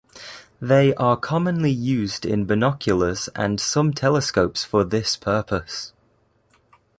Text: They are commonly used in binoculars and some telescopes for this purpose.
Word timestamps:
They 0.59 0.95
are 0.95 1.15
commonly 1.15 1.69
used 1.69 2.25
in 2.25 2.45
binoculars 2.45 3.29
and 3.35 3.59
some 3.61 3.93
telescopes 3.93 4.63
for 4.63 4.83
this 4.83 5.15
purpose. 5.15 5.93